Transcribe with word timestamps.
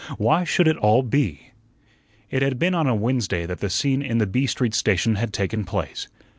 Why 0.17 0.43
should 0.45 0.67
it 0.67 0.77
all 0.77 1.03
be? 1.03 1.51
It 2.31 2.41
had 2.41 2.57
been 2.57 2.73
on 2.73 2.87
a 2.87 2.95
Wednesday 2.95 3.45
that 3.45 3.59
the 3.59 3.69
scene 3.69 4.01
in 4.01 4.17
the 4.17 4.25
B 4.25 4.47
Street 4.47 4.73
station 4.73 5.13
had 5.17 5.31
taken 5.31 5.63
place. 5.63 6.07